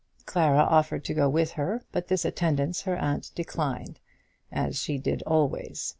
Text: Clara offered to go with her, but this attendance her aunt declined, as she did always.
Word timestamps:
Clara 0.25 0.61
offered 0.63 1.05
to 1.05 1.13
go 1.13 1.29
with 1.29 1.51
her, 1.51 1.83
but 1.91 2.07
this 2.07 2.25
attendance 2.25 2.81
her 2.81 2.97
aunt 2.97 3.29
declined, 3.35 3.99
as 4.51 4.79
she 4.81 4.97
did 4.97 5.21
always. 5.27 5.89